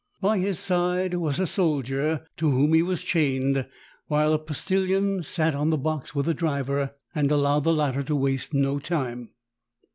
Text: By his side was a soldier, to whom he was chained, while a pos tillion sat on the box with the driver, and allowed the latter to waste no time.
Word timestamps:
By 0.19 0.39
his 0.39 0.57
side 0.57 1.13
was 1.13 1.39
a 1.39 1.45
soldier, 1.45 2.25
to 2.37 2.49
whom 2.49 2.73
he 2.73 2.81
was 2.81 3.03
chained, 3.03 3.67
while 4.07 4.33
a 4.33 4.39
pos 4.39 4.65
tillion 4.65 5.23
sat 5.23 5.53
on 5.53 5.69
the 5.69 5.77
box 5.77 6.15
with 6.15 6.25
the 6.25 6.33
driver, 6.33 6.95
and 7.13 7.29
allowed 7.31 7.65
the 7.65 7.71
latter 7.73 8.01
to 8.01 8.15
waste 8.15 8.51
no 8.51 8.79
time. 8.79 9.29